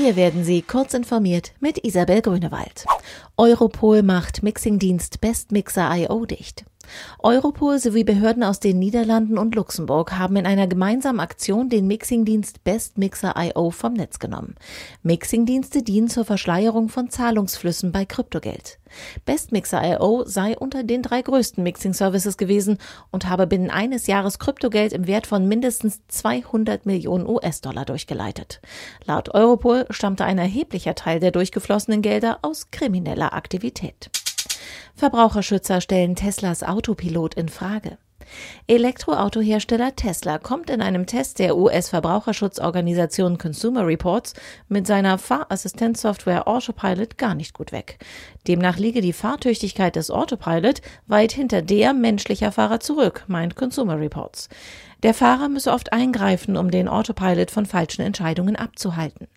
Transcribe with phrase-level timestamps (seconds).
[0.00, 2.86] Hier werden Sie kurz informiert mit Isabel Grünewald.
[3.36, 6.64] Europol macht Mixingdienst Bestmixer.io dicht.
[7.20, 12.64] Europol sowie Behörden aus den Niederlanden und Luxemburg haben in einer gemeinsamen Aktion den Mixingdienst
[12.64, 14.54] BestMixer.io vom Netz genommen.
[15.02, 18.78] Mixingdienste dienen zur Verschleierung von Zahlungsflüssen bei Kryptogeld.
[19.24, 22.78] BestMixer.io sei unter den drei größten Mixing-Services gewesen
[23.10, 28.60] und habe binnen eines Jahres Kryptogeld im Wert von mindestens 200 Millionen US-Dollar durchgeleitet.
[29.04, 34.10] Laut Europol stammte ein erheblicher Teil der durchgeflossenen Gelder aus krimineller Aktivität.
[34.98, 37.98] Verbraucherschützer stellen Teslas Autopilot in Frage.
[38.66, 44.34] Elektroautohersteller Tesla kommt in einem Test der US-Verbraucherschutzorganisation Consumer Reports
[44.68, 47.98] mit seiner Fahrassistenzsoftware Autopilot gar nicht gut weg.
[48.48, 54.48] Demnach liege die Fahrtüchtigkeit des Autopilot weit hinter der menschlicher Fahrer zurück, meint Consumer Reports.
[55.04, 59.28] Der Fahrer müsse oft eingreifen, um den Autopilot von falschen Entscheidungen abzuhalten.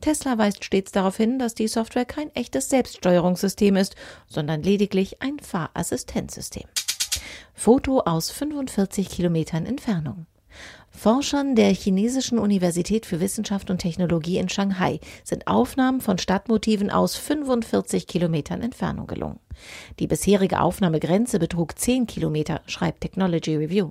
[0.00, 3.96] Tesla weist stets darauf hin, dass die Software kein echtes Selbststeuerungssystem ist,
[4.28, 6.68] sondern lediglich ein Fahrassistenzsystem.
[7.54, 10.26] Foto aus 45 Kilometern Entfernung.
[10.90, 17.16] Forschern der chinesischen Universität für Wissenschaft und Technologie in Shanghai sind Aufnahmen von Stadtmotiven aus
[17.16, 19.38] 45 Kilometern Entfernung gelungen.
[19.98, 23.90] Die bisherige Aufnahmegrenze betrug 10 Kilometer, schreibt Technology Review.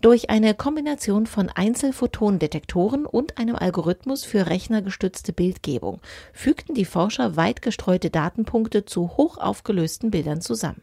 [0.00, 6.00] Durch eine Kombination von Einzelphotondetektoren und einem Algorithmus für rechnergestützte Bildgebung
[6.32, 10.82] fügten die Forscher weit gestreute Datenpunkte zu hoch aufgelösten Bildern zusammen.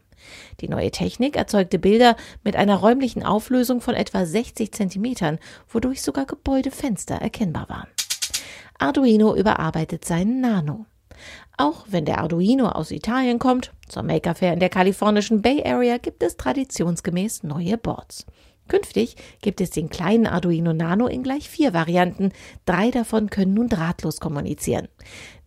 [0.61, 6.25] Die neue Technik erzeugte Bilder mit einer räumlichen Auflösung von etwa 60 Zentimetern, wodurch sogar
[6.25, 7.87] Gebäudefenster erkennbar waren.
[8.79, 10.85] Arduino überarbeitet seinen Nano.
[11.57, 15.97] Auch wenn der Arduino aus Italien kommt, zur Maker Fair in der kalifornischen Bay Area
[15.97, 18.25] gibt es traditionsgemäß neue Boards.
[18.67, 22.31] Künftig gibt es den kleinen Arduino Nano in gleich vier Varianten.
[22.65, 24.87] Drei davon können nun drahtlos kommunizieren.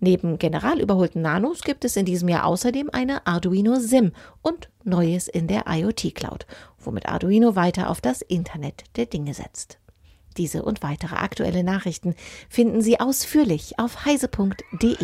[0.01, 5.29] Neben general überholten Nanos gibt es in diesem Jahr außerdem eine Arduino SIM und Neues
[5.29, 6.47] in der IoT Cloud,
[6.79, 9.79] womit Arduino weiter auf das Internet der Dinge setzt.
[10.37, 12.15] Diese und weitere aktuelle Nachrichten
[12.49, 14.97] finden Sie ausführlich auf heise.de.